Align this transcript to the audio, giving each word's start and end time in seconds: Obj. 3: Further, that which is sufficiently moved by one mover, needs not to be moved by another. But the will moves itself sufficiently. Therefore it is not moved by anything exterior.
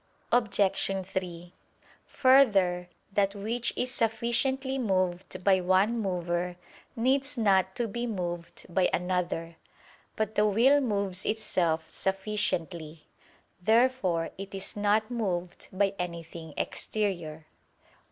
Obj. 0.31 1.05
3: 1.07 1.53
Further, 2.07 2.89
that 3.13 3.35
which 3.35 3.71
is 3.75 3.91
sufficiently 3.93 4.79
moved 4.79 5.43
by 5.43 5.61
one 5.61 5.99
mover, 5.99 6.55
needs 6.95 7.37
not 7.37 7.75
to 7.75 7.87
be 7.87 8.07
moved 8.07 8.65
by 8.67 8.89
another. 8.91 9.57
But 10.15 10.33
the 10.33 10.47
will 10.47 10.81
moves 10.81 11.23
itself 11.23 11.87
sufficiently. 11.87 13.03
Therefore 13.61 14.31
it 14.39 14.55
is 14.55 14.75
not 14.75 15.11
moved 15.11 15.67
by 15.71 15.93
anything 15.99 16.55
exterior. 16.57 17.45